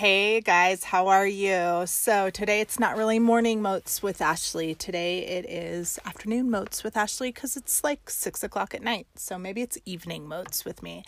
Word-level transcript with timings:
Hey 0.00 0.40
guys, 0.40 0.82
how 0.82 1.08
are 1.08 1.26
you? 1.26 1.82
So 1.84 2.30
today 2.30 2.62
it's 2.62 2.78
not 2.78 2.96
really 2.96 3.18
morning 3.18 3.60
motes 3.60 4.02
with 4.02 4.22
Ashley. 4.22 4.74
Today 4.74 5.26
it 5.26 5.44
is 5.44 5.98
afternoon 6.06 6.50
motes 6.50 6.82
with 6.82 6.96
Ashley 6.96 7.32
because 7.32 7.54
it's 7.54 7.84
like 7.84 8.08
six 8.08 8.42
o'clock 8.42 8.74
at 8.74 8.82
night. 8.82 9.08
So 9.16 9.38
maybe 9.38 9.60
it's 9.60 9.76
evening 9.84 10.26
motes 10.26 10.64
with 10.64 10.82
me. 10.82 11.04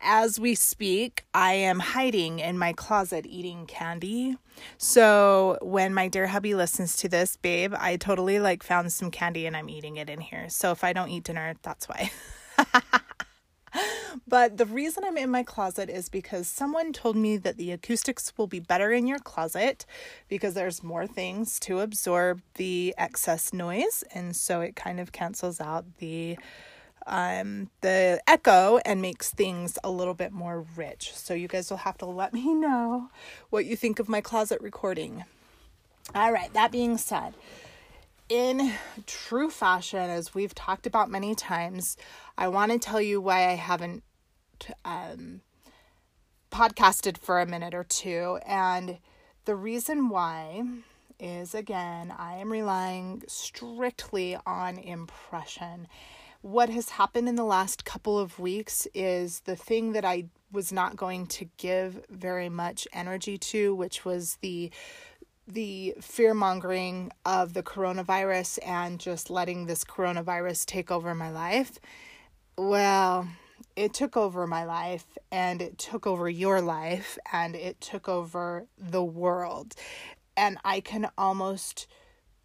As 0.00 0.40
we 0.40 0.56
speak, 0.56 1.24
I 1.34 1.52
am 1.52 1.78
hiding 1.78 2.40
in 2.40 2.58
my 2.58 2.72
closet 2.72 3.26
eating 3.28 3.64
candy. 3.64 4.36
So 4.76 5.56
when 5.62 5.94
my 5.94 6.08
dear 6.08 6.26
hubby 6.26 6.56
listens 6.56 6.96
to 6.96 7.08
this, 7.08 7.36
babe, 7.36 7.74
I 7.78 7.94
totally 7.94 8.40
like 8.40 8.64
found 8.64 8.92
some 8.92 9.12
candy 9.12 9.46
and 9.46 9.56
I'm 9.56 9.70
eating 9.70 9.98
it 9.98 10.10
in 10.10 10.20
here. 10.20 10.48
So 10.48 10.72
if 10.72 10.82
I 10.82 10.92
don't 10.92 11.10
eat 11.10 11.22
dinner, 11.22 11.54
that's 11.62 11.88
why. 11.88 12.10
But 14.26 14.56
the 14.56 14.66
reason 14.66 15.04
I'm 15.04 15.16
in 15.16 15.30
my 15.30 15.42
closet 15.42 15.88
is 15.90 16.08
because 16.08 16.46
someone 16.46 16.92
told 16.92 17.16
me 17.16 17.36
that 17.38 17.56
the 17.56 17.72
acoustics 17.72 18.32
will 18.36 18.46
be 18.46 18.60
better 18.60 18.92
in 18.92 19.06
your 19.06 19.18
closet 19.18 19.84
because 20.28 20.54
there's 20.54 20.82
more 20.82 21.06
things 21.06 21.58
to 21.60 21.80
absorb 21.80 22.42
the 22.54 22.94
excess 22.96 23.52
noise. 23.52 24.04
And 24.14 24.34
so 24.34 24.60
it 24.60 24.76
kind 24.76 25.00
of 25.00 25.12
cancels 25.12 25.60
out 25.60 25.84
the 25.98 26.38
um, 27.08 27.70
the 27.82 28.20
echo 28.26 28.78
and 28.78 29.00
makes 29.00 29.30
things 29.30 29.78
a 29.84 29.90
little 29.90 30.14
bit 30.14 30.32
more 30.32 30.66
rich. 30.74 31.14
So 31.14 31.34
you 31.34 31.46
guys 31.46 31.70
will 31.70 31.78
have 31.78 31.98
to 31.98 32.06
let 32.06 32.32
me 32.32 32.52
know 32.54 33.10
what 33.50 33.64
you 33.64 33.76
think 33.76 33.98
of 33.98 34.08
my 34.08 34.20
closet 34.20 34.60
recording. 34.60 35.24
All 36.14 36.32
right, 36.32 36.52
that 36.52 36.70
being 36.70 36.98
said, 36.98 37.34
in 38.28 38.72
true 39.06 39.50
fashion, 39.50 40.10
as 40.10 40.34
we've 40.34 40.54
talked 40.54 40.86
about 40.86 41.10
many 41.10 41.34
times, 41.34 41.96
I 42.38 42.48
want 42.48 42.72
to 42.72 42.78
tell 42.78 43.00
you 43.00 43.20
why 43.20 43.48
I 43.48 43.54
haven't 43.54 44.02
um, 44.84 45.40
podcasted 46.50 47.18
for 47.18 47.40
a 47.40 47.46
minute 47.46 47.74
or 47.74 47.84
two. 47.84 48.38
And 48.46 48.98
the 49.46 49.54
reason 49.54 50.08
why 50.08 50.64
is 51.18 51.54
again, 51.54 52.12
I 52.16 52.36
am 52.36 52.52
relying 52.52 53.22
strictly 53.26 54.36
on 54.46 54.78
impression. 54.78 55.88
What 56.42 56.68
has 56.68 56.90
happened 56.90 57.28
in 57.28 57.36
the 57.36 57.44
last 57.44 57.84
couple 57.84 58.18
of 58.18 58.38
weeks 58.38 58.86
is 58.94 59.40
the 59.40 59.56
thing 59.56 59.92
that 59.92 60.04
I 60.04 60.26
was 60.52 60.72
not 60.72 60.96
going 60.96 61.26
to 61.28 61.48
give 61.56 62.04
very 62.10 62.48
much 62.48 62.86
energy 62.92 63.38
to, 63.38 63.74
which 63.74 64.04
was 64.04 64.36
the 64.42 64.70
the 65.48 65.94
fear 66.00 66.34
mongering 66.34 67.12
of 67.24 67.54
the 67.54 67.62
coronavirus 67.62 68.58
and 68.66 68.98
just 68.98 69.30
letting 69.30 69.66
this 69.66 69.84
coronavirus 69.84 70.66
take 70.66 70.90
over 70.90 71.14
my 71.14 71.30
life. 71.30 71.78
Well, 72.58 73.28
it 73.76 73.92
took 73.92 74.16
over 74.16 74.46
my 74.46 74.64
life 74.64 75.04
and 75.30 75.60
it 75.60 75.76
took 75.76 76.06
over 76.06 76.28
your 76.28 76.62
life 76.62 77.18
and 77.30 77.54
it 77.54 77.80
took 77.82 78.08
over 78.08 78.66
the 78.78 79.04
world. 79.04 79.74
And 80.38 80.56
I 80.64 80.80
can 80.80 81.08
almost 81.18 81.86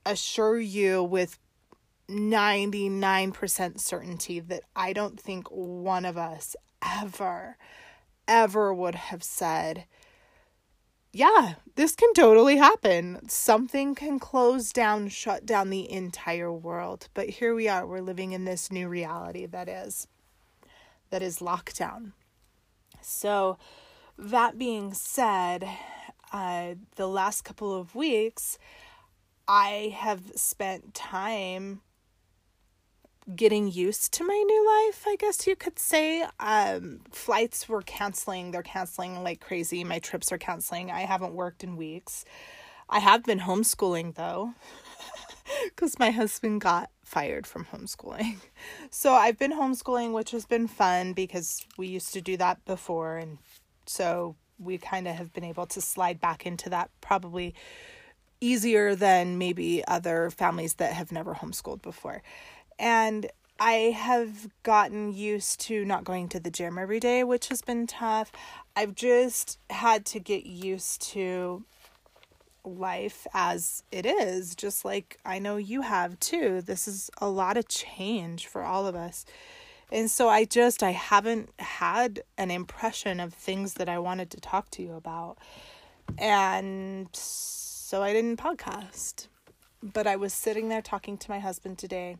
assure 0.05 0.59
you 0.59 1.01
with 1.01 1.39
99% 2.09 3.79
certainty 3.79 4.41
that 4.41 4.63
I 4.75 4.91
don't 4.91 5.17
think 5.17 5.47
one 5.47 6.03
of 6.03 6.17
us 6.17 6.57
ever, 6.85 7.55
ever 8.27 8.73
would 8.73 8.95
have 8.95 9.23
said, 9.23 9.85
yeah, 11.13 11.55
this 11.75 11.95
can 11.95 12.13
totally 12.13 12.57
happen. 12.57 13.27
Something 13.27 13.95
can 13.95 14.17
close 14.17 14.71
down, 14.71 15.09
shut 15.09 15.45
down 15.45 15.69
the 15.69 15.91
entire 15.91 16.51
world. 16.51 17.09
But 17.13 17.29
here 17.29 17.53
we 17.53 17.67
are, 17.67 17.85
we're 17.85 18.01
living 18.01 18.31
in 18.31 18.45
this 18.45 18.71
new 18.71 18.87
reality 18.87 19.45
that 19.45 19.67
is 19.67 20.07
that 21.09 21.21
is 21.21 21.39
lockdown. 21.39 22.13
So, 23.01 23.57
that 24.17 24.57
being 24.57 24.93
said, 24.93 25.67
uh, 26.31 26.75
the 26.95 27.07
last 27.07 27.43
couple 27.43 27.75
of 27.75 27.95
weeks, 27.95 28.57
I 29.47 29.93
have 29.97 30.31
spent 30.35 30.93
time 30.93 31.81
getting 33.35 33.71
used 33.71 34.13
to 34.13 34.23
my 34.23 34.33
new 34.33 34.87
life, 34.87 35.03
I 35.07 35.15
guess 35.17 35.47
you 35.47 35.55
could 35.55 35.79
say. 35.79 36.25
Um, 36.39 37.01
flights 37.11 37.67
were 37.69 37.81
canceling, 37.81 38.51
they're 38.51 38.63
canceling 38.63 39.23
like 39.23 39.39
crazy. 39.39 39.83
My 39.83 39.99
trips 39.99 40.31
are 40.31 40.37
canceling. 40.37 40.91
I 40.91 41.01
haven't 41.01 41.33
worked 41.33 41.63
in 41.63 41.77
weeks. 41.77 42.25
I 42.89 42.99
have 42.99 43.23
been 43.23 43.39
homeschooling 43.39 44.15
though, 44.15 44.53
because 45.65 45.97
my 45.97 46.11
husband 46.11 46.61
got 46.61 46.89
fired 47.03 47.47
from 47.47 47.65
homeschooling. 47.65 48.37
So 48.93 49.13
I've 49.13 49.39
been 49.39 49.53
homeschooling, 49.53 50.11
which 50.11 50.31
has 50.31 50.45
been 50.45 50.67
fun 50.67 51.13
because 51.13 51.65
we 51.77 51.87
used 51.87 52.13
to 52.13 52.21
do 52.21 52.35
that 52.37 52.63
before. 52.65 53.17
And 53.17 53.37
so 53.85 54.35
we 54.59 54.77
kind 54.77 55.07
of 55.07 55.15
have 55.15 55.33
been 55.33 55.45
able 55.45 55.65
to 55.67 55.81
slide 55.81 56.19
back 56.19 56.45
into 56.45 56.69
that 56.69 56.91
probably 56.99 57.55
easier 58.41 58.95
than 58.95 59.37
maybe 59.37 59.83
other 59.87 60.29
families 60.29 60.73
that 60.75 60.93
have 60.93 61.11
never 61.11 61.35
homeschooled 61.35 61.81
before. 61.81 62.21
And 62.81 63.27
I 63.59 63.93
have 63.95 64.49
gotten 64.63 65.13
used 65.13 65.59
to 65.61 65.85
not 65.85 66.03
going 66.03 66.27
to 66.29 66.39
the 66.39 66.49
gym 66.49 66.79
every 66.79 66.99
day, 66.99 67.23
which 67.23 67.49
has 67.49 67.61
been 67.61 67.85
tough. 67.85 68.31
I've 68.75 68.95
just 68.95 69.59
had 69.69 70.03
to 70.07 70.19
get 70.19 70.47
used 70.47 70.99
to 71.11 71.63
life 72.65 73.27
as 73.35 73.83
it 73.91 74.07
is, 74.07 74.55
just 74.55 74.83
like 74.83 75.19
I 75.23 75.37
know 75.37 75.57
you 75.57 75.81
have 75.81 76.19
too. 76.19 76.61
This 76.61 76.87
is 76.87 77.11
a 77.19 77.29
lot 77.29 77.55
of 77.55 77.67
change 77.67 78.47
for 78.47 78.63
all 78.63 78.87
of 78.87 78.95
us. 78.95 79.25
And 79.91 80.09
so 80.09 80.27
I 80.27 80.45
just 80.45 80.81
I 80.81 80.91
haven't 80.91 81.51
had 81.59 82.23
an 82.39 82.49
impression 82.49 83.19
of 83.19 83.31
things 83.31 83.75
that 83.75 83.89
I 83.89 83.99
wanted 83.99 84.31
to 84.31 84.41
talk 84.41 84.71
to 84.71 84.81
you 84.81 84.93
about. 84.93 85.37
And 86.17 87.09
so 87.13 88.01
I 88.01 88.11
didn't 88.11 88.37
podcast. 88.37 89.27
But 89.83 90.07
I 90.07 90.15
was 90.15 90.33
sitting 90.33 90.69
there 90.69 90.81
talking 90.81 91.15
to 91.19 91.29
my 91.29 91.37
husband 91.37 91.77
today 91.77 92.17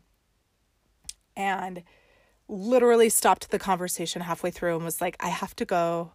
and 1.36 1.82
literally 2.48 3.08
stopped 3.08 3.50
the 3.50 3.58
conversation 3.58 4.22
halfway 4.22 4.50
through 4.50 4.76
and 4.76 4.84
was 4.84 5.00
like, 5.00 5.16
I 5.20 5.28
have 5.28 5.56
to 5.56 5.64
go. 5.64 6.12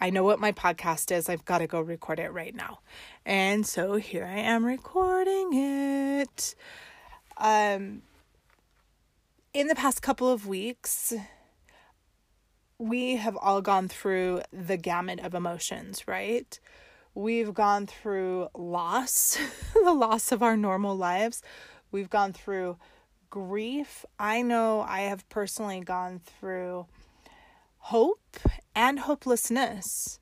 I 0.00 0.10
know 0.10 0.24
what 0.24 0.40
my 0.40 0.52
podcast 0.52 1.10
is. 1.10 1.28
I've 1.28 1.44
got 1.44 1.58
to 1.58 1.66
go 1.66 1.80
record 1.80 2.18
it 2.18 2.32
right 2.32 2.54
now. 2.54 2.80
And 3.24 3.66
so 3.66 3.96
here 3.96 4.24
I 4.24 4.38
am 4.38 4.64
recording 4.64 5.50
it. 5.54 6.54
Um 7.38 8.02
in 9.56 9.68
the 9.68 9.74
past 9.74 10.02
couple 10.02 10.30
of 10.30 10.46
weeks, 10.46 11.14
we 12.78 13.16
have 13.16 13.38
all 13.40 13.62
gone 13.62 13.88
through 13.88 14.42
the 14.52 14.76
gamut 14.76 15.20
of 15.20 15.34
emotions, 15.34 16.06
right? 16.06 16.60
We've 17.14 17.54
gone 17.54 17.86
through 17.86 18.48
loss, 18.54 19.38
the 19.74 19.94
loss 19.94 20.30
of 20.30 20.42
our 20.42 20.58
normal 20.58 20.94
lives. 20.94 21.42
We've 21.90 22.10
gone 22.10 22.34
through 22.34 22.76
grief. 23.30 24.04
I 24.18 24.42
know 24.42 24.80
I 24.82 25.00
have 25.02 25.28
personally 25.28 25.80
gone 25.80 26.20
through 26.20 26.86
hope 27.78 28.38
and 28.74 29.00
hopelessness, 29.00 30.18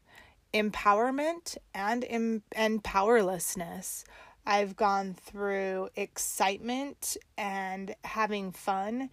empowerment 0.53 1.56
and 1.75 2.04
em- 2.09 2.43
and 2.53 2.84
powerlessness. 2.84 4.04
I've 4.47 4.76
gone 4.76 5.14
through 5.14 5.88
excitement 5.97 7.16
and 7.38 7.94
having 8.04 8.53
fun 8.53 9.10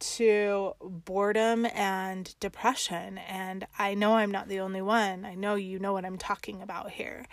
to 0.00 0.72
boredom 0.80 1.66
and 1.74 2.34
depression. 2.40 3.18
And 3.18 3.66
I 3.78 3.94
know 3.94 4.14
I'm 4.14 4.30
not 4.30 4.48
the 4.48 4.60
only 4.60 4.80
one. 4.82 5.24
I 5.24 5.34
know 5.34 5.54
you 5.54 5.78
know 5.78 5.92
what 5.92 6.06
I'm 6.06 6.18
talking 6.18 6.62
about 6.62 6.90
here. 6.92 7.26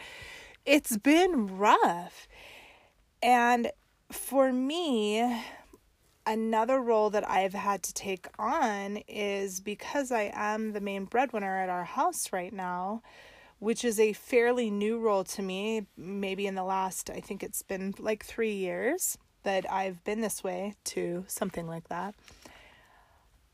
It's 0.65 0.97
been 0.97 1.47
rough. 1.57 2.27
And 3.23 3.71
for 4.11 4.51
me, 4.51 5.41
another 6.27 6.79
role 6.79 7.09
that 7.09 7.27
I've 7.27 7.53
had 7.53 7.81
to 7.83 7.93
take 7.93 8.27
on 8.37 8.97
is 9.07 9.61
because 9.61 10.11
I 10.11 10.29
am 10.33 10.73
the 10.73 10.81
main 10.81 11.05
breadwinner 11.05 11.57
at 11.57 11.69
our 11.69 11.85
house 11.85 12.33
right 12.33 12.53
now, 12.53 13.01
which 13.59 13.85
is 13.85 13.99
a 13.99 14.13
fairly 14.13 14.69
new 14.69 14.99
role 14.99 15.23
to 15.23 15.41
me, 15.41 15.87
maybe 15.95 16.45
in 16.45 16.55
the 16.55 16.65
last, 16.65 17.09
I 17.09 17.21
think 17.21 17.41
it's 17.41 17.61
been 17.61 17.95
like 17.97 18.25
three 18.25 18.53
years 18.53 19.17
that 19.43 19.71
I've 19.71 20.03
been 20.03 20.21
this 20.21 20.43
way 20.43 20.75
to 20.85 21.23
something 21.27 21.65
like 21.65 21.87
that. 21.87 22.13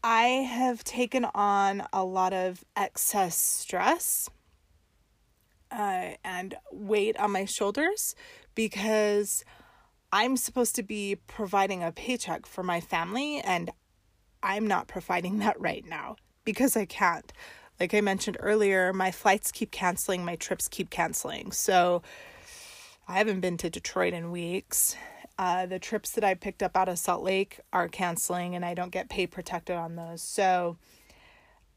I 0.03 0.23
have 0.23 0.83
taken 0.83 1.25
on 1.33 1.83
a 1.93 2.03
lot 2.03 2.33
of 2.33 2.65
excess 2.75 3.37
stress 3.37 4.29
uh, 5.71 6.15
and 6.25 6.55
weight 6.71 7.17
on 7.17 7.31
my 7.31 7.45
shoulders 7.45 8.15
because 8.55 9.45
I'm 10.13 10.37
supposed 10.37 10.75
to 10.75 10.83
be 10.83 11.15
providing 11.25 11.81
a 11.81 11.91
paycheck 11.91 12.45
for 12.45 12.61
my 12.61 12.79
family, 12.79 13.39
and 13.39 13.71
I'm 14.43 14.67
not 14.67 14.87
providing 14.87 15.39
that 15.39 15.59
right 15.59 15.83
now 15.89 16.17
because 16.45 16.77
I 16.77 16.85
can't. 16.85 17.33
Like 17.79 17.95
I 17.95 18.01
mentioned 18.01 18.37
earlier, 18.39 18.93
my 18.93 19.09
flights 19.09 19.51
keep 19.51 19.71
canceling, 19.71 20.23
my 20.23 20.35
trips 20.35 20.67
keep 20.67 20.91
canceling. 20.91 21.51
So 21.51 22.03
I 23.07 23.13
haven't 23.17 23.39
been 23.39 23.57
to 23.57 23.71
Detroit 23.71 24.13
in 24.13 24.29
weeks. 24.31 24.95
Uh, 25.39 25.65
the 25.65 25.79
trips 25.79 26.11
that 26.11 26.23
I 26.23 26.35
picked 26.35 26.61
up 26.61 26.77
out 26.77 26.89
of 26.89 26.99
Salt 26.99 27.23
Lake 27.23 27.59
are 27.73 27.87
canceling, 27.87 28.53
and 28.53 28.63
I 28.63 28.75
don't 28.75 28.91
get 28.91 29.09
pay 29.09 29.25
protected 29.25 29.75
on 29.75 29.95
those. 29.95 30.21
So 30.21 30.77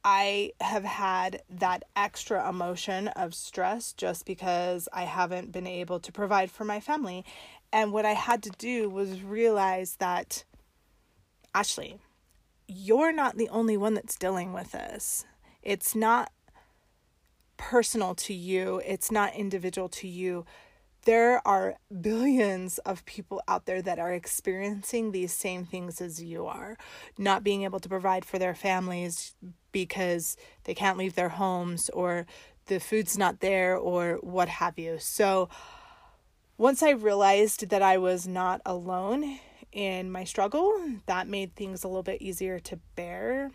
I 0.08 0.52
have 0.60 0.84
had 0.84 1.42
that 1.50 1.82
extra 1.96 2.48
emotion 2.48 3.08
of 3.08 3.34
stress 3.34 3.92
just 3.92 4.24
because 4.24 4.88
I 4.92 5.02
haven't 5.02 5.50
been 5.50 5.66
able 5.66 5.98
to 5.98 6.12
provide 6.12 6.48
for 6.48 6.64
my 6.64 6.78
family. 6.78 7.24
And 7.72 7.92
what 7.92 8.04
I 8.04 8.12
had 8.12 8.40
to 8.44 8.50
do 8.50 8.88
was 8.88 9.24
realize 9.24 9.96
that, 9.96 10.44
Ashley, 11.52 11.98
you're 12.68 13.12
not 13.12 13.36
the 13.36 13.48
only 13.48 13.76
one 13.76 13.94
that's 13.94 14.16
dealing 14.16 14.52
with 14.52 14.70
this. 14.70 15.24
It's 15.60 15.96
not 15.96 16.30
personal 17.56 18.14
to 18.14 18.32
you, 18.32 18.80
it's 18.86 19.10
not 19.10 19.34
individual 19.34 19.88
to 19.88 20.06
you. 20.06 20.46
There 21.04 21.40
are 21.46 21.76
billions 22.00 22.78
of 22.78 23.04
people 23.06 23.42
out 23.48 23.66
there 23.66 23.82
that 23.82 23.98
are 23.98 24.12
experiencing 24.12 25.10
these 25.10 25.32
same 25.32 25.64
things 25.64 26.00
as 26.00 26.22
you 26.22 26.46
are, 26.46 26.76
not 27.18 27.42
being 27.42 27.62
able 27.62 27.80
to 27.80 27.88
provide 27.88 28.24
for 28.24 28.38
their 28.38 28.54
families 28.54 29.34
because 29.76 30.38
they 30.64 30.72
can't 30.72 30.96
leave 30.96 31.16
their 31.16 31.28
homes 31.28 31.90
or 31.90 32.24
the 32.64 32.80
food's 32.80 33.18
not 33.18 33.40
there 33.40 33.76
or 33.76 34.14
what 34.22 34.48
have 34.48 34.78
you. 34.78 34.96
So, 34.98 35.50
once 36.56 36.82
I 36.82 36.92
realized 36.92 37.68
that 37.68 37.82
I 37.82 37.98
was 37.98 38.26
not 38.26 38.62
alone 38.64 39.38
in 39.72 40.10
my 40.10 40.24
struggle, 40.24 40.72
that 41.04 41.28
made 41.28 41.54
things 41.54 41.84
a 41.84 41.88
little 41.88 42.02
bit 42.02 42.22
easier 42.22 42.58
to 42.60 42.78
bear. 42.94 43.50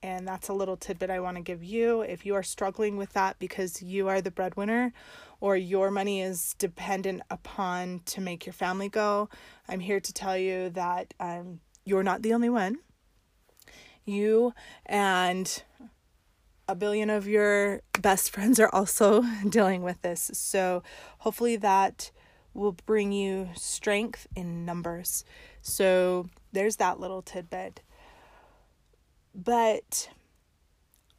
And 0.00 0.28
that's 0.28 0.48
a 0.48 0.52
little 0.52 0.76
tidbit 0.76 1.10
I 1.10 1.18
want 1.18 1.38
to 1.38 1.42
give 1.42 1.64
you. 1.64 2.02
If 2.02 2.24
you 2.24 2.36
are 2.36 2.44
struggling 2.44 2.96
with 2.96 3.14
that 3.14 3.40
because 3.40 3.82
you 3.82 4.06
are 4.06 4.20
the 4.20 4.30
breadwinner 4.30 4.92
or 5.40 5.56
your 5.56 5.90
money 5.90 6.22
is 6.22 6.54
dependent 6.60 7.22
upon 7.30 8.02
to 8.04 8.20
make 8.20 8.46
your 8.46 8.52
family 8.52 8.88
go, 8.88 9.28
I'm 9.68 9.80
here 9.80 9.98
to 9.98 10.12
tell 10.12 10.38
you 10.38 10.70
that 10.70 11.14
um, 11.18 11.58
you're 11.84 12.04
not 12.04 12.22
the 12.22 12.32
only 12.32 12.48
one. 12.48 12.76
You 14.08 14.54
and 14.86 15.62
a 16.66 16.74
billion 16.74 17.10
of 17.10 17.26
your 17.26 17.82
best 18.00 18.30
friends 18.34 18.58
are 18.58 18.70
also 18.72 19.22
dealing 19.48 19.82
with 19.82 20.02
this. 20.02 20.30
So 20.34 20.82
hopefully 21.18 21.56
that 21.56 22.10
will 22.54 22.72
bring 22.72 23.12
you 23.12 23.50
strength 23.54 24.26
in 24.34 24.64
numbers. 24.64 25.24
So 25.62 26.28
there's 26.52 26.76
that 26.76 26.98
little 26.98 27.22
tidbit. 27.22 27.82
But 29.34 30.08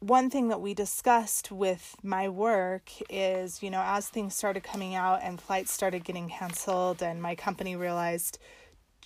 one 0.00 0.30
thing 0.30 0.48
that 0.48 0.60
we 0.60 0.74
discussed 0.74 1.52
with 1.52 1.94
my 2.02 2.28
work 2.28 2.90
is, 3.08 3.62
you 3.62 3.70
know, 3.70 3.82
as 3.84 4.08
things 4.08 4.34
started 4.34 4.62
coming 4.62 4.94
out 4.94 5.20
and 5.22 5.40
flights 5.40 5.72
started 5.72 6.04
getting 6.04 6.28
canceled, 6.28 7.02
and 7.02 7.22
my 7.22 7.34
company 7.34 7.76
realized 7.76 8.38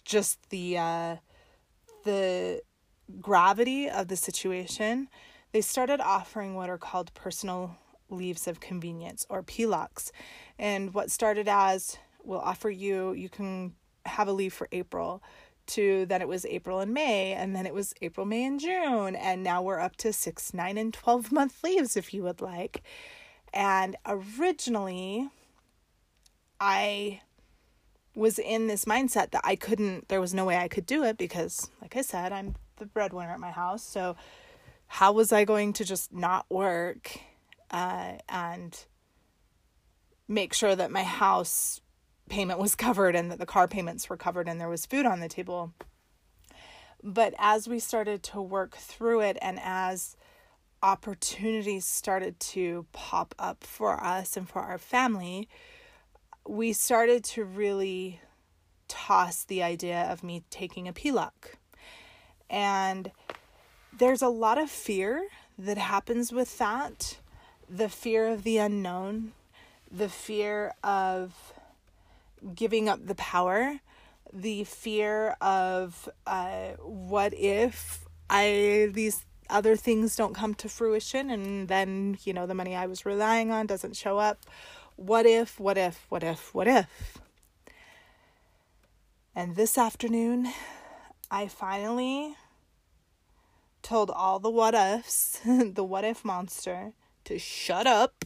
just 0.05 0.51
the 0.51 0.79
uh, 0.79 1.17
the 2.05 2.63
gravity 3.21 3.89
of 3.89 4.09
the 4.09 4.17
situation, 4.17 5.09
they 5.53 5.61
started 5.61 6.01
offering 6.01 6.55
what 6.55 6.71
are 6.71 6.79
called 6.79 7.13
personal 7.15 7.77
leaves 8.11 8.47
of 8.47 8.61
convenience 8.61 9.27
or 9.29 9.43
PLOCs. 9.43 10.11
And 10.59 10.95
what 10.95 11.11
started 11.11 11.49
as 11.49 11.99
we'll 12.23 12.41
offer 12.41 12.71
you, 12.71 13.13
you 13.13 13.29
can 13.29 13.75
have 14.07 14.29
a 14.29 14.33
leave 14.33 14.53
for 14.53 14.69
April 14.73 15.23
to 15.67 16.05
then 16.07 16.21
it 16.21 16.29
was 16.29 16.45
April 16.47 16.81
and 16.81 16.93
May, 16.93 17.33
and 17.33 17.57
then 17.57 17.67
it 17.67 17.75
was 17.75 17.95
April, 18.03 18.27
May, 18.27 18.45
and 18.45 18.61
June, 18.61 19.17
and 19.17 19.43
now 19.43 19.63
we're 19.63 19.81
up 19.81 19.97
to 19.97 20.13
six, 20.13 20.53
nine, 20.53 20.77
and 20.77 20.93
12 20.93 21.33
month 21.33 21.63
leaves 21.65 21.97
if 21.97 22.13
you 22.13 22.23
would 22.23 22.41
like. 22.41 22.83
And 23.53 23.97
originally, 24.07 25.31
I 26.61 27.21
was 28.15 28.39
in 28.39 28.67
this 28.67 28.85
mindset 28.85 29.31
that 29.31 29.41
I 29.45 29.57
couldn't, 29.57 30.09
there 30.09 30.21
was 30.21 30.35
no 30.35 30.45
way 30.45 30.57
I 30.57 30.69
could 30.69 30.87
do 30.87 31.03
it 31.05 31.19
because, 31.19 31.71
like 31.81 31.97
I 31.97 32.03
said, 32.03 32.33
I'm 32.33 32.57
the 32.77 32.87
breadwinner 32.87 33.33
at 33.33 33.41
my 33.41 33.51
house. 33.51 33.83
So, 33.83 34.17
how 34.87 35.13
was 35.13 35.33
I 35.33 35.45
going 35.45 35.73
to 35.75 35.85
just 35.85 36.13
not 36.13 36.47
work 36.51 37.19
uh, 37.71 38.19
and 38.29 38.85
make 40.29 40.55
sure 40.55 40.75
that 40.75 40.91
my 40.91 41.03
house 41.03 41.81
payment 42.29 42.59
was 42.59 42.75
covered 42.75 43.15
and 43.15 43.31
that 43.31 43.39
the 43.39 43.47
car 43.47 43.69
payments 43.69 44.09
were 44.09 44.17
covered 44.17 44.49
and 44.49 44.61
there 44.61 44.69
was 44.69 44.87
food 44.87 45.07
on 45.07 45.21
the 45.21 45.29
table. 45.29 45.73
But 47.03 47.35
as 47.39 47.69
we 47.69 47.79
started 47.79 48.23
to 48.25 48.41
work 48.41 48.77
through 48.77 49.21
it 49.21 49.37
and 49.43 49.59
as 49.63 50.17
opportunities 50.83 51.85
started 51.85 52.39
to 52.39 52.87
pop 52.93 53.35
up 53.39 53.65
for 53.65 54.03
us 54.03 54.37
and 54.37 54.49
for 54.49 54.61
our 54.61 54.79
family, 54.79 55.49
we 56.47 56.73
started 56.73 57.25
to 57.25 57.45
really 57.45 58.21
toss 58.89 59.45
the 59.45 59.63
idea 59.63 60.03
of 60.11 60.23
me 60.23 60.45
taking 60.51 60.89
a 60.89 60.93
PLOC. 60.93 61.57
And 62.55 63.11
there's 63.93 64.23
a 64.23 64.29
lot 64.29 64.59
of 64.59 64.71
fear 64.71 65.27
that 65.59 65.77
happens 65.77 66.31
with 66.31 66.57
that 66.59 67.19
the 67.69 67.89
fear 67.89 68.29
of 68.29 68.45
the 68.45 68.59
unknown, 68.59 69.33
the 69.91 70.09
fear 70.09 70.73
of 70.85 71.53
giving 72.55 72.89
up 72.89 73.05
the 73.05 73.17
power, 73.17 73.81
the 74.33 74.63
fear 74.63 75.37
of 75.41 76.09
uh, 76.29 76.75
what 76.79 77.35
if 77.35 78.05
I 78.31 78.89
these 78.93 79.27
other 79.51 79.75
things 79.75 80.15
don't 80.15 80.35
come 80.35 80.55
to 80.55 80.69
fruition 80.69 81.31
and 81.31 81.67
then 81.67 82.19
you 82.25 82.33
know 82.33 82.47
the 82.47 82.55
money 82.55 82.77
I 82.77 82.87
was 82.87 83.05
relying 83.05 83.51
on 83.51 83.67
doesn't 83.67 83.97
show 83.97 84.19
up. 84.19 84.39
What 84.95 85.27
if? 85.27 85.59
What 85.59 85.77
if? 85.77 86.07
What 86.09 86.23
if? 86.23 86.55
What 86.55 86.69
if? 86.69 87.19
And 89.35 89.57
this 89.57 89.77
afternoon, 89.77 90.53
I 91.33 91.49
finally 91.49 92.37
told 93.85 94.11
all 94.11 94.41
the 94.41 94.51
what 94.51 94.75
ifs, 94.75 95.41
the 95.45 95.85
what 95.85 96.05
if 96.05 96.25
monster, 96.25 96.93
to 97.25 97.39
shut 97.39 97.87
up. 97.87 98.25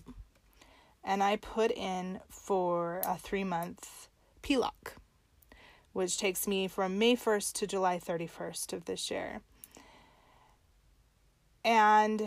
And 1.04 1.22
I 1.22 1.36
put 1.36 1.70
in 1.70 2.20
for 2.30 3.02
a 3.04 3.18
three 3.18 3.44
month 3.44 4.08
PLOC, 4.42 4.94
which 5.92 6.16
takes 6.16 6.46
me 6.46 6.68
from 6.68 6.98
May 6.98 7.16
1st 7.16 7.52
to 7.54 7.66
July 7.66 7.98
31st 7.98 8.72
of 8.72 8.84
this 8.86 9.10
year. 9.10 9.40
And 11.64 12.22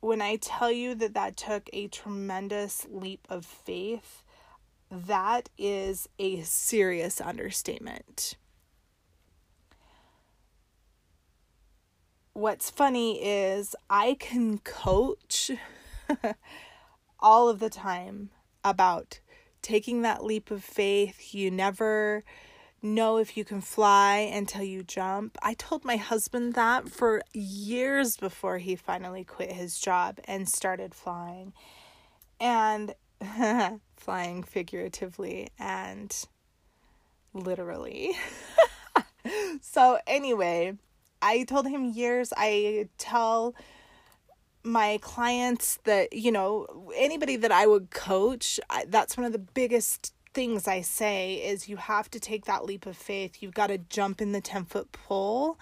when 0.00 0.22
I 0.22 0.36
tell 0.36 0.70
you 0.70 0.94
that 0.94 1.14
that 1.14 1.36
took 1.36 1.68
a 1.72 1.88
tremendous 1.88 2.86
leap 2.88 3.26
of 3.28 3.44
faith, 3.44 4.22
that 4.90 5.48
is 5.58 6.08
a 6.18 6.42
serious 6.42 7.20
understatement. 7.20 8.36
What's 12.36 12.68
funny 12.68 13.24
is 13.24 13.76
I 13.88 14.16
can 14.18 14.58
coach 14.58 15.52
all 17.20 17.48
of 17.48 17.60
the 17.60 17.70
time 17.70 18.30
about 18.64 19.20
taking 19.62 20.02
that 20.02 20.24
leap 20.24 20.50
of 20.50 20.64
faith. 20.64 21.32
You 21.32 21.52
never 21.52 22.24
know 22.82 23.18
if 23.18 23.36
you 23.36 23.44
can 23.44 23.60
fly 23.60 24.16
until 24.16 24.64
you 24.64 24.82
jump. 24.82 25.38
I 25.42 25.54
told 25.54 25.84
my 25.84 25.94
husband 25.94 26.54
that 26.54 26.88
for 26.88 27.22
years 27.32 28.16
before 28.16 28.58
he 28.58 28.74
finally 28.74 29.22
quit 29.22 29.52
his 29.52 29.78
job 29.78 30.18
and 30.24 30.48
started 30.48 30.92
flying. 30.92 31.52
And 32.40 32.96
flying 33.96 34.42
figuratively 34.42 35.50
and 35.56 36.12
literally. 37.32 38.16
so, 39.60 40.00
anyway, 40.08 40.76
I 41.24 41.44
told 41.44 41.66
him 41.66 41.86
years. 41.86 42.32
I 42.36 42.88
tell 42.98 43.54
my 44.62 44.98
clients 45.02 45.78
that 45.84 46.12
you 46.12 46.30
know 46.30 46.66
anybody 46.96 47.36
that 47.36 47.52
I 47.52 47.66
would 47.66 47.90
coach 47.90 48.58
I, 48.70 48.86
that's 48.88 49.16
one 49.16 49.26
of 49.26 49.32
the 49.32 49.38
biggest 49.38 50.14
things 50.32 50.66
I 50.66 50.80
say 50.80 51.34
is 51.34 51.68
you 51.68 51.76
have 51.76 52.10
to 52.10 52.18
take 52.18 52.46
that 52.46 52.64
leap 52.64 52.86
of 52.86 52.96
faith. 52.96 53.42
You've 53.42 53.54
got 53.54 53.66
to 53.66 53.78
jump 53.78 54.22
in 54.22 54.32
the 54.32 54.40
10 54.40 54.64
foot 54.64 54.92
pool 54.92 55.58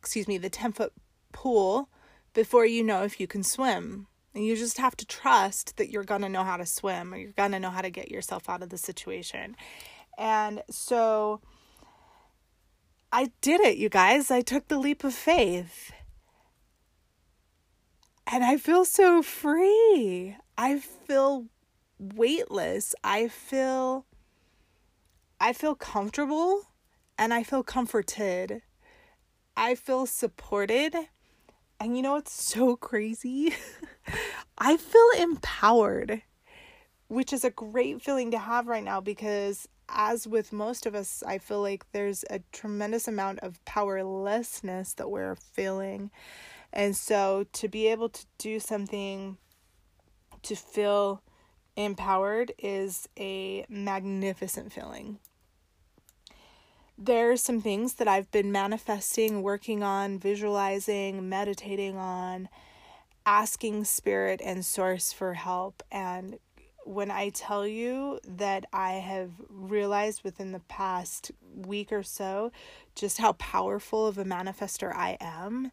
excuse 0.00 0.28
me 0.28 0.38
the 0.38 0.50
10 0.50 0.72
foot 0.72 0.92
pool 1.32 1.88
before 2.34 2.66
you 2.66 2.82
know 2.84 3.02
if 3.02 3.18
you 3.20 3.26
can 3.26 3.42
swim. 3.42 4.06
And 4.34 4.44
you 4.44 4.54
just 4.54 4.76
have 4.78 4.96
to 4.98 5.06
trust 5.06 5.76
that 5.78 5.88
you're 5.88 6.04
going 6.04 6.20
to 6.20 6.28
know 6.28 6.44
how 6.44 6.58
to 6.58 6.66
swim 6.66 7.14
or 7.14 7.16
you're 7.16 7.32
going 7.32 7.52
to 7.52 7.58
know 7.58 7.70
how 7.70 7.80
to 7.80 7.90
get 7.90 8.10
yourself 8.10 8.50
out 8.50 8.62
of 8.62 8.68
the 8.68 8.76
situation. 8.76 9.56
And 10.18 10.62
so 10.70 11.40
I 13.12 13.30
did 13.40 13.60
it 13.60 13.76
you 13.76 13.88
guys 13.88 14.30
I 14.30 14.40
took 14.40 14.68
the 14.68 14.78
leap 14.78 15.04
of 15.04 15.14
faith 15.14 15.92
and 18.26 18.44
I 18.44 18.56
feel 18.56 18.84
so 18.84 19.22
free. 19.22 20.36
I 20.58 20.78
feel 20.78 21.46
weightless. 21.98 22.94
I 23.04 23.28
feel 23.28 24.04
I 25.40 25.52
feel 25.52 25.74
comfortable 25.74 26.62
and 27.18 27.32
I 27.32 27.42
feel 27.42 27.62
comforted. 27.62 28.62
I 29.56 29.74
feel 29.74 30.06
supported. 30.06 30.94
And 31.78 31.96
you 31.96 32.02
know 32.02 32.14
what's 32.14 32.32
so 32.32 32.74
crazy? 32.74 33.54
I 34.58 34.76
feel 34.76 35.10
empowered, 35.18 36.22
which 37.08 37.32
is 37.32 37.44
a 37.44 37.50
great 37.50 38.02
feeling 38.02 38.30
to 38.32 38.38
have 38.38 38.66
right 38.66 38.82
now 38.82 39.00
because 39.00 39.68
as 39.88 40.26
with 40.26 40.52
most 40.52 40.86
of 40.86 40.94
us, 40.94 41.22
I 41.26 41.38
feel 41.38 41.60
like 41.60 41.90
there's 41.92 42.24
a 42.30 42.40
tremendous 42.52 43.08
amount 43.08 43.40
of 43.40 43.64
powerlessness 43.64 44.94
that 44.94 45.10
we're 45.10 45.36
feeling. 45.36 46.10
And 46.72 46.96
so 46.96 47.46
to 47.54 47.68
be 47.68 47.86
able 47.88 48.08
to 48.08 48.26
do 48.38 48.60
something 48.60 49.38
to 50.42 50.56
feel 50.56 51.22
empowered 51.76 52.52
is 52.58 53.08
a 53.18 53.64
magnificent 53.68 54.72
feeling. 54.72 55.18
There's 56.98 57.42
some 57.42 57.60
things 57.60 57.94
that 57.94 58.08
I've 58.08 58.30
been 58.30 58.50
manifesting, 58.50 59.42
working 59.42 59.82
on, 59.82 60.18
visualizing, 60.18 61.28
meditating 61.28 61.98
on, 61.98 62.48
asking 63.26 63.84
spirit 63.84 64.40
and 64.42 64.64
source 64.64 65.12
for 65.12 65.34
help. 65.34 65.82
And 65.92 66.38
when 66.86 67.10
I 67.10 67.30
tell 67.30 67.66
you 67.66 68.20
that 68.26 68.64
I 68.72 68.92
have 68.92 69.32
realized 69.50 70.22
within 70.22 70.52
the 70.52 70.60
past 70.60 71.32
week 71.54 71.90
or 71.90 72.04
so 72.04 72.52
just 72.94 73.18
how 73.18 73.32
powerful 73.32 74.06
of 74.06 74.18
a 74.18 74.24
manifester 74.24 74.94
I 74.94 75.18
am, 75.20 75.72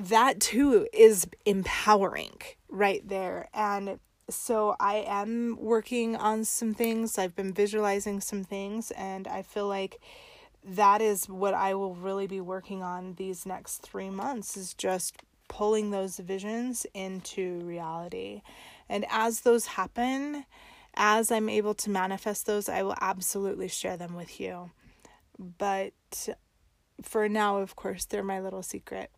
that 0.00 0.40
too 0.40 0.88
is 0.92 1.28
empowering 1.46 2.38
right 2.68 3.06
there. 3.06 3.48
And 3.54 4.00
so 4.28 4.74
I 4.80 5.04
am 5.06 5.58
working 5.60 6.16
on 6.16 6.44
some 6.44 6.74
things. 6.74 7.16
I've 7.16 7.36
been 7.36 7.52
visualizing 7.52 8.20
some 8.20 8.42
things, 8.42 8.90
and 8.92 9.28
I 9.28 9.42
feel 9.42 9.68
like 9.68 10.00
that 10.64 11.00
is 11.00 11.28
what 11.28 11.54
I 11.54 11.74
will 11.74 11.94
really 11.94 12.26
be 12.26 12.40
working 12.40 12.82
on 12.82 13.14
these 13.14 13.46
next 13.46 13.82
three 13.82 14.10
months 14.10 14.56
is 14.56 14.74
just 14.74 15.16
pulling 15.46 15.90
those 15.90 16.16
visions 16.16 16.86
into 16.94 17.60
reality. 17.60 18.42
And 18.88 19.06
as 19.10 19.40
those 19.40 19.66
happen, 19.66 20.44
as 20.94 21.30
I'm 21.30 21.48
able 21.48 21.74
to 21.74 21.90
manifest 21.90 22.46
those, 22.46 22.68
I 22.68 22.82
will 22.82 22.96
absolutely 23.00 23.68
share 23.68 23.96
them 23.96 24.14
with 24.14 24.40
you. 24.40 24.70
But 25.38 26.28
for 27.02 27.28
now, 27.28 27.58
of 27.58 27.76
course, 27.76 28.04
they're 28.04 28.22
my 28.22 28.40
little 28.40 28.62
secret. 28.62 29.10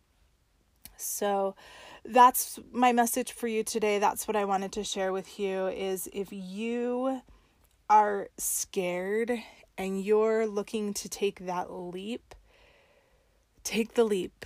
So 0.95 1.55
that's 2.03 2.59
my 2.71 2.91
message 2.91 3.31
for 3.31 3.47
you 3.47 3.63
today. 3.63 3.99
That's 3.99 4.27
what 4.27 4.35
I 4.35 4.45
wanted 4.45 4.71
to 4.73 4.83
share 4.83 5.13
with 5.13 5.39
you 5.39 5.67
is 5.67 6.09
if 6.11 6.29
you 6.31 7.21
are 7.89 8.29
scared 8.37 9.31
and 9.77 10.01
you're 10.01 10.47
looking 10.47 10.93
to 10.95 11.07
take 11.07 11.45
that 11.45 11.71
leap, 11.71 12.33
take 13.63 13.93
the 13.93 14.03
leap. 14.03 14.45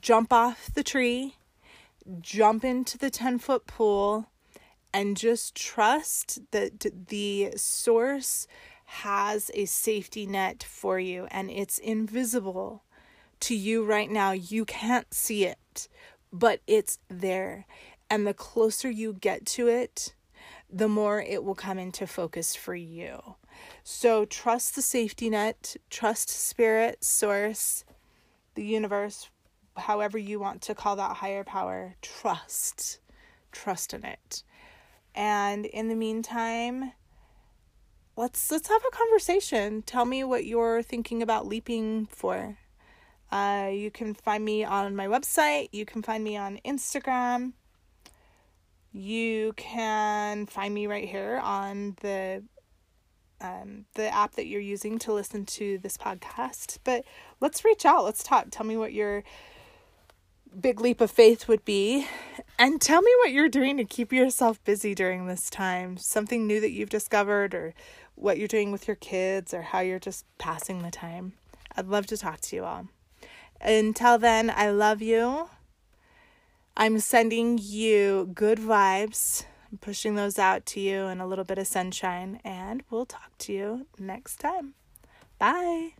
Jump 0.00 0.32
off 0.32 0.70
the 0.74 0.82
tree, 0.82 1.36
jump 2.20 2.64
into 2.64 2.98
the 2.98 3.10
10 3.10 3.38
foot 3.38 3.66
pool, 3.66 4.28
and 4.92 5.16
just 5.16 5.54
trust 5.54 6.38
that 6.52 6.86
the 7.08 7.52
source 7.56 8.46
has 8.86 9.50
a 9.52 9.66
safety 9.66 10.26
net 10.26 10.62
for 10.62 10.98
you 10.98 11.26
and 11.30 11.50
it's 11.50 11.76
invisible 11.78 12.84
to 13.40 13.54
you 13.54 13.84
right 13.84 14.10
now. 14.10 14.32
You 14.32 14.64
can't 14.64 15.12
see 15.12 15.44
it, 15.44 15.88
but 16.32 16.60
it's 16.66 16.98
there. 17.08 17.66
And 18.08 18.26
the 18.26 18.32
closer 18.32 18.88
you 18.88 19.12
get 19.12 19.44
to 19.46 19.68
it, 19.68 20.14
the 20.70 20.88
more 20.88 21.20
it 21.20 21.44
will 21.44 21.54
come 21.54 21.78
into 21.78 22.06
focus 22.06 22.54
for 22.56 22.74
you. 22.74 23.34
So 23.82 24.24
trust 24.24 24.76
the 24.76 24.82
safety 24.82 25.28
net, 25.28 25.76
trust 25.90 26.30
spirit, 26.30 27.04
source, 27.04 27.84
the 28.54 28.64
universe, 28.64 29.28
however 29.76 30.18
you 30.18 30.38
want 30.38 30.62
to 30.62 30.74
call 30.74 30.96
that 30.96 31.16
higher 31.16 31.44
power. 31.44 31.96
Trust. 32.02 32.98
Trust 33.52 33.94
in 33.94 34.04
it. 34.04 34.42
And 35.14 35.66
in 35.66 35.88
the 35.88 35.94
meantime, 35.94 36.92
let's 38.16 38.50
let's 38.50 38.68
have 38.68 38.82
a 38.86 38.96
conversation. 38.96 39.82
Tell 39.82 40.04
me 40.04 40.24
what 40.24 40.44
you're 40.44 40.82
thinking 40.82 41.22
about 41.22 41.46
leaping 41.46 42.06
for. 42.06 42.58
Uh, 43.30 43.70
you 43.72 43.90
can 43.90 44.14
find 44.14 44.44
me 44.44 44.64
on 44.64 44.94
my 44.94 45.06
website. 45.06 45.68
You 45.72 45.84
can 45.84 46.02
find 46.02 46.22
me 46.22 46.36
on 46.36 46.60
Instagram. 46.64 47.52
You 48.92 49.52
can 49.56 50.46
find 50.46 50.72
me 50.72 50.86
right 50.86 51.08
here 51.08 51.40
on 51.42 51.96
the 52.00 52.42
um, 53.40 53.84
the 53.94 54.12
app 54.14 54.36
that 54.36 54.46
you're 54.46 54.60
using 54.60 54.98
to 55.00 55.12
listen 55.12 55.44
to 55.46 55.78
this 55.78 55.96
podcast. 55.96 56.78
But 56.84 57.04
let's 57.40 57.64
reach 57.64 57.84
out. 57.84 58.04
Let's 58.04 58.22
talk. 58.22 58.46
Tell 58.50 58.66
me 58.66 58.76
what 58.76 58.92
your 58.92 59.22
big 60.60 60.80
leap 60.80 61.00
of 61.00 61.10
faith 61.10 61.48
would 61.48 61.64
be. 61.64 62.06
And 62.58 62.80
tell 62.80 63.02
me 63.02 63.10
what 63.18 63.32
you're 63.32 63.48
doing 63.48 63.76
to 63.76 63.84
keep 63.84 64.12
yourself 64.12 64.62
busy 64.64 64.94
during 64.94 65.26
this 65.26 65.50
time. 65.50 65.96
Something 65.96 66.46
new 66.46 66.60
that 66.60 66.72
you've 66.72 66.90
discovered, 66.90 67.54
or 67.54 67.74
what 68.14 68.38
you're 68.38 68.48
doing 68.48 68.72
with 68.72 68.88
your 68.88 68.96
kids, 68.96 69.52
or 69.52 69.62
how 69.62 69.80
you're 69.80 69.98
just 69.98 70.24
passing 70.38 70.82
the 70.82 70.90
time. 70.90 71.34
I'd 71.76 71.88
love 71.88 72.06
to 72.06 72.16
talk 72.16 72.40
to 72.42 72.56
you 72.56 72.64
all. 72.64 72.88
Until 73.60 74.18
then, 74.18 74.50
I 74.54 74.70
love 74.70 75.02
you. 75.02 75.48
I'm 76.76 76.98
sending 77.00 77.58
you 77.60 78.30
good 78.34 78.58
vibes, 78.58 79.46
I'm 79.72 79.78
pushing 79.78 80.14
those 80.14 80.38
out 80.38 80.66
to 80.66 80.80
you 80.80 81.06
and 81.06 81.22
a 81.22 81.26
little 81.26 81.44
bit 81.44 81.58
of 81.58 81.66
sunshine, 81.66 82.40
and 82.44 82.82
we'll 82.90 83.06
talk 83.06 83.36
to 83.38 83.52
you 83.52 83.86
next 83.98 84.36
time. 84.36 84.74
Bye. 85.38 85.94